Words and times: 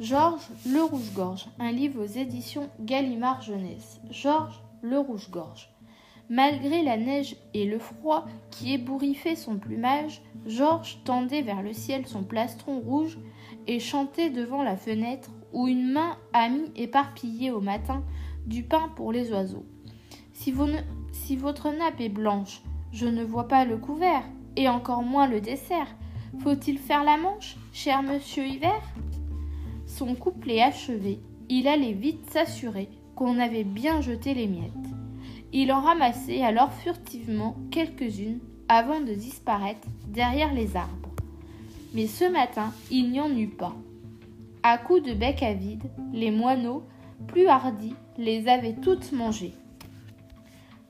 Georges 0.00 0.46
Le 0.64 0.80
Rouge-Gorge, 0.80 1.46
un 1.58 1.72
livre 1.72 2.04
aux 2.04 2.06
éditions 2.06 2.70
Gallimard 2.78 3.42
Jeunesse. 3.42 4.00
Georges 4.12 4.62
Le 4.80 4.96
Rouge-Gorge. 4.96 5.70
Malgré 6.30 6.84
la 6.84 6.96
neige 6.96 7.34
et 7.52 7.64
le 7.64 7.80
froid 7.80 8.24
qui 8.52 8.74
ébouriffaient 8.74 9.34
son 9.34 9.58
plumage, 9.58 10.22
Georges 10.46 11.00
tendait 11.04 11.42
vers 11.42 11.62
le 11.62 11.72
ciel 11.72 12.06
son 12.06 12.22
plastron 12.22 12.78
rouge 12.78 13.18
et 13.66 13.80
chantait 13.80 14.30
devant 14.30 14.62
la 14.62 14.76
fenêtre 14.76 15.32
où 15.52 15.66
une 15.66 15.90
main 15.90 16.16
a 16.32 16.48
mis 16.48 16.70
éparpillé 16.76 17.50
au 17.50 17.60
matin 17.60 18.04
du 18.46 18.62
pain 18.62 18.92
pour 18.94 19.10
les 19.10 19.32
oiseaux. 19.32 19.66
Si, 20.32 20.54
si 21.10 21.36
votre 21.36 21.72
nappe 21.76 22.00
est 22.00 22.08
blanche, 22.08 22.62
je 22.92 23.06
ne 23.06 23.24
vois 23.24 23.48
pas 23.48 23.64
le 23.64 23.78
couvert, 23.78 24.22
et 24.54 24.68
encore 24.68 25.02
moins 25.02 25.26
le 25.26 25.40
dessert. 25.40 25.88
Faut-il 26.40 26.78
faire 26.78 27.02
la 27.02 27.16
manche, 27.16 27.56
cher 27.72 28.02
monsieur 28.04 28.46
Hiver 28.46 28.80
son 29.98 30.14
couplet 30.14 30.62
achevé, 30.62 31.18
il 31.48 31.66
allait 31.66 31.92
vite 31.92 32.30
s'assurer 32.30 32.88
qu'on 33.16 33.40
avait 33.40 33.64
bien 33.64 34.00
jeté 34.00 34.32
les 34.32 34.46
miettes. 34.46 34.72
Il 35.52 35.72
en 35.72 35.80
ramassait 35.80 36.42
alors 36.42 36.72
furtivement 36.72 37.56
quelques-unes 37.72 38.38
avant 38.68 39.00
de 39.00 39.12
disparaître 39.12 39.88
derrière 40.06 40.54
les 40.54 40.76
arbres. 40.76 41.10
Mais 41.94 42.06
ce 42.06 42.30
matin, 42.30 42.72
il 42.92 43.10
n'y 43.10 43.20
en 43.20 43.36
eut 43.36 43.48
pas. 43.48 43.74
À 44.62 44.78
coups 44.78 45.02
de 45.02 45.14
bec 45.14 45.42
à 45.42 45.54
vide, 45.54 45.90
les 46.12 46.30
moineaux, 46.30 46.84
plus 47.26 47.48
hardis, 47.48 47.94
les 48.18 48.46
avaient 48.46 48.76
toutes 48.76 49.10
mangées. 49.10 49.54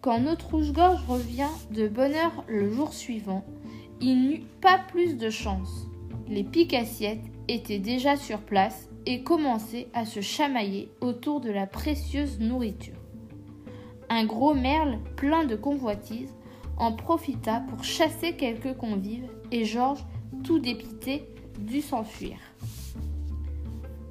Quand 0.00 0.18
notre 0.18 0.50
rouge-gorge 0.50 1.04
revient 1.06 1.50
de 1.70 1.86
bonne 1.86 2.14
heure 2.14 2.44
le 2.48 2.72
jour 2.72 2.92
suivant, 2.92 3.44
il 4.00 4.22
n'eut 4.22 4.42
pas 4.60 4.80
plus 4.88 5.16
de 5.16 5.30
chance. 5.30 5.86
Les 6.28 6.42
piques-assiettes 6.42 7.24
étaient 7.46 7.78
déjà 7.78 8.16
sur 8.16 8.40
place 8.40 8.88
et 9.06 9.22
commençait 9.22 9.86
à 9.94 10.04
se 10.04 10.20
chamailler 10.20 10.90
autour 11.00 11.40
de 11.40 11.50
la 11.50 11.66
précieuse 11.66 12.40
nourriture. 12.40 12.96
Un 14.08 14.24
gros 14.24 14.54
merle 14.54 14.98
plein 15.16 15.44
de 15.44 15.56
convoitises 15.56 16.34
en 16.76 16.92
profita 16.92 17.60
pour 17.68 17.84
chasser 17.84 18.34
quelques 18.34 18.76
convives 18.76 19.30
et 19.50 19.64
Georges, 19.64 20.04
tout 20.44 20.58
dépité, 20.58 21.26
dut 21.58 21.80
s'enfuir. 21.80 22.36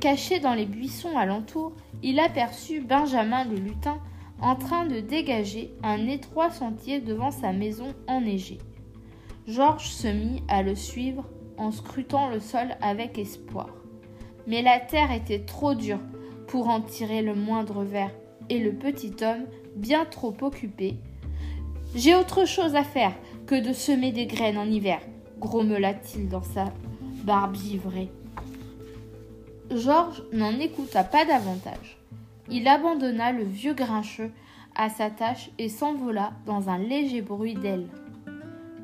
Caché 0.00 0.40
dans 0.40 0.54
les 0.54 0.66
buissons 0.66 1.16
alentour, 1.16 1.72
il 2.02 2.18
aperçut 2.20 2.80
Benjamin 2.80 3.44
le 3.44 3.56
lutin 3.56 3.98
en 4.40 4.56
train 4.56 4.86
de 4.86 5.00
dégager 5.00 5.72
un 5.82 6.06
étroit 6.06 6.50
sentier 6.50 7.00
devant 7.00 7.30
sa 7.30 7.52
maison 7.52 7.94
enneigée. 8.06 8.58
Georges 9.46 9.88
se 9.88 10.08
mit 10.08 10.42
à 10.48 10.62
le 10.62 10.74
suivre 10.74 11.24
en 11.56 11.72
scrutant 11.72 12.28
le 12.28 12.38
sol 12.38 12.76
avec 12.80 13.18
espoir 13.18 13.77
mais 14.48 14.62
la 14.62 14.80
terre 14.80 15.12
était 15.12 15.44
trop 15.44 15.74
dure 15.74 16.00
pour 16.48 16.68
en 16.68 16.80
tirer 16.80 17.22
le 17.22 17.34
moindre 17.34 17.84
verre, 17.84 18.10
et 18.48 18.58
le 18.58 18.72
petit 18.72 19.14
homme, 19.22 19.44
bien 19.76 20.06
trop 20.06 20.34
occupé, 20.40 20.96
J'ai 21.94 22.14
autre 22.14 22.46
chose 22.46 22.74
à 22.74 22.82
faire 22.82 23.14
que 23.46 23.54
de 23.54 23.72
semer 23.72 24.12
des 24.12 24.26
graines 24.26 24.58
en 24.58 24.66
hiver, 24.66 25.00
grommela-t-il 25.38 26.28
dans 26.28 26.42
sa 26.42 26.66
barbe 27.24 27.56
givrée. 27.56 28.10
Georges 29.70 30.22
n'en 30.32 30.58
écouta 30.58 31.04
pas 31.04 31.24
davantage. 31.24 31.98
Il 32.50 32.68
abandonna 32.68 33.32
le 33.32 33.44
vieux 33.44 33.74
grincheux 33.74 34.30
à 34.74 34.90
sa 34.90 35.10
tâche 35.10 35.50
et 35.58 35.68
s'envola 35.68 36.32
dans 36.46 36.68
un 36.68 36.78
léger 36.78 37.22
bruit 37.22 37.54
d'ailes. 37.54 37.88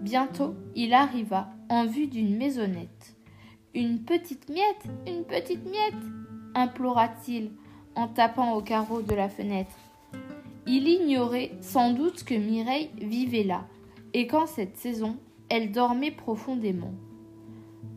Bientôt, 0.01 0.55
il 0.75 0.93
arriva 0.93 1.49
en 1.69 1.87
vue 1.87 2.07
d'une 2.07 2.37
maisonnette. 2.37 3.14
Une 3.77 4.05
petite 4.05 4.49
miette, 4.51 4.85
une 5.05 5.25
petite 5.25 5.65
miette 5.65 6.01
implora-t-il 6.55 7.51
en 7.97 8.07
tapant 8.07 8.55
au 8.55 8.61
carreau 8.61 9.03
de 9.03 9.15
la 9.17 9.29
fenêtre. 9.29 9.75
Il 10.65 10.87
ignorait 10.87 11.51
sans 11.61 11.91
doute 11.91 12.23
que 12.23 12.35
Mireille 12.35 12.91
vivait 12.97 13.43
là, 13.43 13.67
et 14.13 14.29
qu'en 14.29 14.47
cette 14.47 14.77
saison, 14.77 15.17
elle 15.49 15.73
dormait 15.73 16.13
profondément. 16.13 16.93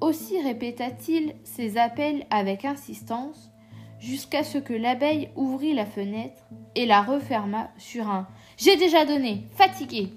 Aussi 0.02 0.42
répéta-t-il 0.42 1.36
ses 1.44 1.78
appels 1.78 2.26
avec 2.32 2.66
insistance, 2.66 3.52
jusqu'à 4.00 4.44
ce 4.44 4.58
que 4.58 4.74
l'abeille 4.74 5.30
ouvrit 5.36 5.76
la 5.76 5.86
fenêtre 5.86 6.42
et 6.74 6.88
la 6.88 7.04
referma 7.04 7.70
sur 7.78 8.10
un 8.10 8.28
J'ai 8.58 8.78
déjà 8.78 9.06
donné, 9.06 9.44
fatigué. 9.52 10.10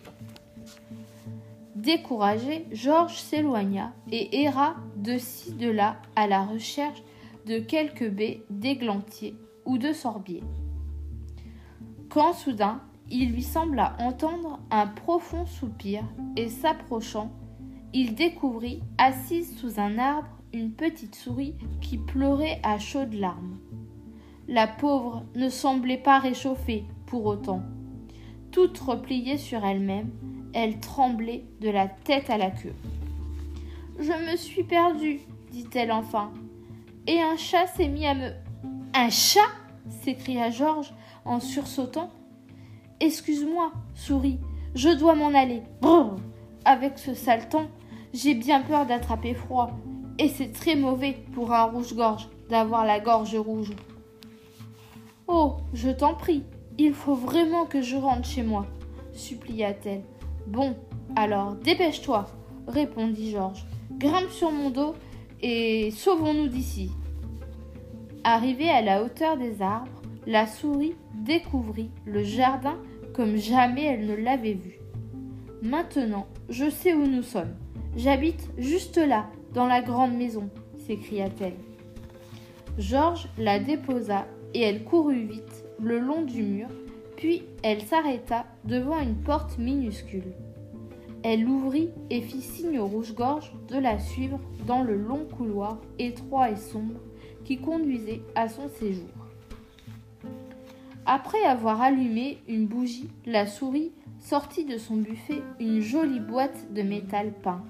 Découragé, 1.80 2.66
Georges 2.72 3.16
s'éloigna 3.16 3.94
et 4.12 4.42
erra 4.42 4.76
de 4.96 5.16
ci 5.16 5.54
de 5.54 5.70
là 5.70 5.96
à 6.14 6.26
la 6.26 6.44
recherche 6.44 7.02
de 7.46 7.58
quelques 7.58 8.10
baies 8.10 8.42
d'églantier 8.50 9.34
ou 9.64 9.78
de 9.78 9.94
sorbier. 9.94 10.42
Quand 12.10 12.34
soudain 12.34 12.82
il 13.08 13.32
lui 13.32 13.42
sembla 13.42 13.96
entendre 13.98 14.60
un 14.70 14.88
profond 14.88 15.46
soupir 15.46 16.02
et 16.36 16.50
s'approchant, 16.50 17.30
il 17.94 18.14
découvrit 18.14 18.82
assise 18.98 19.56
sous 19.56 19.80
un 19.80 19.96
arbre 19.96 20.28
une 20.52 20.72
petite 20.72 21.14
souris 21.14 21.54
qui 21.80 21.96
pleurait 21.96 22.60
à 22.62 22.78
chaudes 22.78 23.14
larmes. 23.14 23.56
La 24.48 24.66
pauvre 24.66 25.24
ne 25.34 25.48
semblait 25.48 25.96
pas 25.96 26.19
réchauffée 26.19 26.84
pour 27.06 27.24
autant. 27.24 27.62
Toute 28.50 28.76
repliée 28.78 29.38
sur 29.38 29.64
elle-même, 29.64 30.10
elle 30.55 30.81
tremblait 30.81 31.44
de 31.61 31.71
la 31.71 31.88
tête 31.88 32.31
à 32.31 32.38
la 32.38 32.50
queue. 32.50 32.75
Je 33.99 34.31
me 34.31 34.37
suis 34.37 34.65
perdue, 34.65 35.21
dit-elle 35.50 35.93
enfin. 35.93 36.33
Et 37.06 37.21
un 37.21 37.37
chat 37.37 37.66
s'est 37.66 37.88
mis 37.88 38.06
à 38.06 38.15
me. 38.15 38.31
Un 38.94 39.11
chat? 39.11 39.41
s'écria 39.88 40.50
Georges 40.50 40.93
en 41.25 41.41
sursautant. 41.41 42.11
Excuse-moi, 43.00 43.72
souris, 43.94 44.38
je 44.75 44.91
dois 44.91 45.15
m'en 45.15 45.34
aller. 45.34 45.62
Brrr 45.81 46.16
Avec 46.65 46.99
ce 46.99 47.15
sale 47.15 47.49
temps, 47.49 47.69
j'ai 48.12 48.34
bien 48.34 48.62
peur 48.62 48.87
d'attraper 48.87 49.34
froid. 49.34 49.71
Et 50.19 50.28
c'est 50.28 50.53
très 50.53 50.77
mauvais 50.77 51.17
pour 51.32 51.53
un 51.53 51.65
rouge-gorge 51.65 52.28
d'avoir 52.49 52.84
la 52.84 53.00
gorge 53.00 53.34
rouge. 53.34 53.72
Oh, 55.27 55.56
je 55.72 55.91
t'en 55.91 56.15
prie, 56.15 56.43
il 56.78 56.93
faut 56.93 57.15
vraiment 57.15 57.65
que 57.65 57.81
je 57.81 57.97
rentre 57.97 58.27
chez 58.27 58.43
moi, 58.43 58.67
supplia-t-elle. 59.12 60.03
Bon, 60.46 60.76
alors 61.16 61.54
dépêche-toi, 61.54 62.26
répondit 62.66 63.30
Georges. 63.30 63.64
Grimpe 63.98 64.30
sur 64.30 64.50
mon 64.50 64.70
dos 64.70 64.94
et 65.42 65.90
sauvons-nous 65.90 66.48
d'ici. 66.48 66.90
Arrivée 68.24 68.70
à 68.70 68.82
la 68.82 69.02
hauteur 69.02 69.36
des 69.36 69.62
arbres, 69.62 69.90
la 70.26 70.46
souris 70.46 70.94
découvrit 71.14 71.90
le 72.04 72.22
jardin 72.22 72.76
comme 73.14 73.36
jamais 73.36 73.84
elle 73.84 74.06
ne 74.06 74.14
l'avait 74.14 74.54
vu. 74.54 74.78
Maintenant, 75.62 76.26
je 76.48 76.70
sais 76.70 76.94
où 76.94 77.06
nous 77.06 77.22
sommes. 77.22 77.54
J'habite 77.96 78.48
juste 78.56 78.98
là, 78.98 79.26
dans 79.52 79.66
la 79.66 79.82
grande 79.82 80.14
maison, 80.14 80.48
s'écria-t-elle. 80.86 81.56
Georges 82.78 83.28
la 83.36 83.58
déposa 83.58 84.26
et 84.54 84.62
elle 84.62 84.84
courut 84.84 85.24
vite 85.24 85.64
le 85.80 85.98
long 85.98 86.22
du 86.22 86.42
mur 86.42 86.68
puis 87.20 87.42
elle 87.62 87.82
s'arrêta 87.82 88.47
devant 88.64 88.98
une 88.98 89.14
porte 89.14 89.58
minuscule. 89.58 90.32
Elle 91.22 91.44
l'ouvrit 91.44 91.91
et 92.08 92.22
fit 92.22 92.41
signe 92.41 92.78
au 92.78 92.86
rouge-gorge 92.86 93.53
de 93.69 93.76
la 93.76 93.98
suivre 93.98 94.41
dans 94.66 94.82
le 94.82 94.97
long 94.97 95.26
couloir 95.26 95.78
étroit 95.98 96.50
et 96.50 96.56
sombre 96.56 96.98
qui 97.44 97.58
conduisait 97.58 98.22
à 98.34 98.48
son 98.48 98.70
séjour. 98.70 99.10
Après 101.04 101.42
avoir 101.44 101.82
allumé 101.82 102.38
une 102.48 102.66
bougie, 102.66 103.10
la 103.26 103.47
souris 103.47 103.92
sortit 104.19 104.64
de 104.64 104.78
son 104.78 104.97
buffet 104.97 105.42
une 105.58 105.81
jolie 105.81 106.20
boîte 106.20 106.72
de 106.72 106.81
métal 106.81 107.34
peint. 107.42 107.62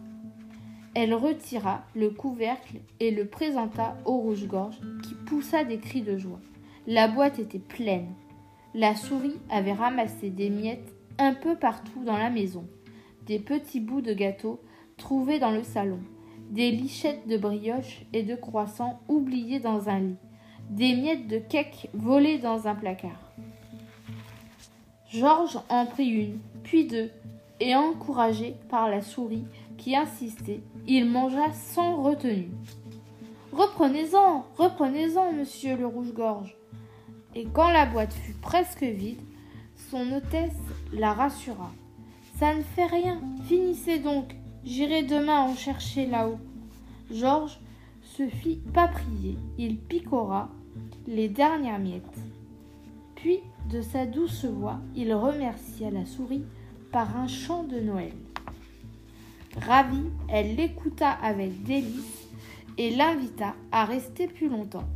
Elle 0.95 1.13
retira 1.13 1.83
le 1.97 2.11
couvercle 2.11 2.79
et 3.01 3.11
le 3.11 3.27
présenta 3.27 3.97
au 4.05 4.17
rouge-gorge 4.19 4.79
qui 5.03 5.15
poussa 5.27 5.65
des 5.65 5.79
cris 5.79 6.03
de 6.03 6.17
joie. 6.17 6.41
La 6.87 7.09
boîte 7.09 7.41
était 7.41 7.59
pleine. 7.59 8.15
La 8.75 8.95
souris 8.95 9.41
avait 9.51 9.73
ramassé 9.73 10.31
des 10.31 10.49
miettes 10.49 10.95
un 11.19 11.35
peu 11.35 11.57
partout 11.57 12.05
dans 12.05 12.17
la 12.17 12.31
maison, 12.31 12.65
des 13.27 13.41
petits 13.41 13.81
bouts 13.81 14.01
de 14.01 14.13
gâteau 14.13 14.61
trouvés 14.97 15.41
dans 15.41 15.51
le 15.51 15.65
salon, 15.65 15.99
des 16.51 16.71
lichettes 16.71 17.27
de 17.27 17.37
brioche 17.37 18.03
et 18.13 18.23
de 18.23 18.37
croissants 18.37 19.01
oubliées 19.09 19.59
dans 19.59 19.89
un 19.89 19.99
lit, 19.99 20.17
des 20.69 20.95
miettes 20.95 21.27
de 21.27 21.39
cake 21.39 21.89
volées 21.95 22.39
dans 22.39 22.69
un 22.69 22.77
placard. 22.77 23.33
Georges 25.09 25.59
en 25.69 25.87
prit 25.87 26.09
une, 26.09 26.39
puis 26.63 26.87
deux, 26.87 27.11
et 27.59 27.75
encouragé 27.75 28.55
par 28.69 28.89
la 28.89 29.03
souris 29.03 29.47
qui 29.79 29.97
insistait, 29.97 30.61
il 30.87 31.07
mangea 31.07 31.53
sans 31.53 32.01
retenue. 32.01 32.53
Reprenez-en, 33.53 34.47
reprenez-en, 34.57 35.33
monsieur 35.33 35.77
le 35.77 35.87
rouge-gorge. 35.87 36.57
Et 37.35 37.47
quand 37.47 37.71
la 37.71 37.87
boîte 37.87 38.13
fut 38.13 38.35
presque 38.35 38.83
vide, 38.83 39.21
son 39.91 40.13
hôtesse 40.13 40.57
la 40.93 41.13
rassura. 41.13 41.71
Ça 42.39 42.55
ne 42.55 42.63
fait 42.63 42.87
rien, 42.87 43.21
finissez 43.45 43.99
donc, 43.99 44.35
j'irai 44.65 45.03
demain 45.03 45.41
en 45.41 45.55
chercher 45.55 46.07
là-haut. 46.07 46.39
Georges 47.13 47.61
se 48.03 48.29
fit 48.29 48.61
pas 48.73 48.89
prier, 48.89 49.37
il 49.59 49.79
picora 49.79 50.49
les 51.07 51.29
dernières 51.29 51.79
miettes. 51.79 52.19
Puis, 53.15 53.41
de 53.71 53.83
sa 53.83 54.07
douce 54.07 54.45
voix, 54.45 54.79
il 54.97 55.13
remercia 55.13 55.91
la 55.91 56.07
souris 56.07 56.45
par 56.91 57.17
un 57.17 57.29
chant 57.29 57.63
de 57.63 57.79
Noël. 57.79 58.13
Ravie, 59.57 60.11
elle 60.29 60.57
l'écouta 60.57 61.11
avec 61.11 61.63
délice 61.65 62.29
et 62.79 62.95
l'invita 62.95 63.55
à 63.73 63.85
rester 63.85 64.27
plus 64.27 64.49
longtemps. 64.49 64.89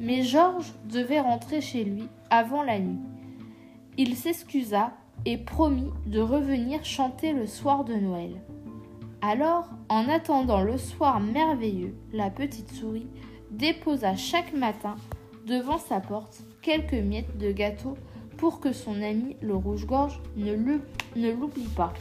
Mais 0.00 0.22
Georges 0.22 0.72
devait 0.86 1.20
rentrer 1.20 1.60
chez 1.60 1.84
lui 1.84 2.08
avant 2.30 2.62
la 2.62 2.80
nuit. 2.80 2.98
Il 3.98 4.16
s'excusa 4.16 4.92
et 5.26 5.36
promit 5.36 5.90
de 6.06 6.20
revenir 6.20 6.84
chanter 6.84 7.34
le 7.34 7.46
soir 7.46 7.84
de 7.84 7.94
Noël. 7.94 8.40
Alors, 9.20 9.68
en 9.90 10.08
attendant 10.08 10.62
le 10.62 10.78
soir 10.78 11.20
merveilleux, 11.20 11.94
la 12.14 12.30
petite 12.30 12.72
souris 12.72 13.08
déposa 13.50 14.16
chaque 14.16 14.54
matin 14.54 14.96
devant 15.46 15.76
sa 15.76 16.00
porte 16.00 16.44
quelques 16.62 16.94
miettes 16.94 17.36
de 17.36 17.52
gâteau 17.52 17.98
pour 18.38 18.60
que 18.60 18.72
son 18.72 19.02
ami 19.02 19.36
le 19.42 19.54
rouge-gorge 19.54 20.22
ne 20.36 20.54
l'oublie 20.54 21.68
pas. 21.76 21.92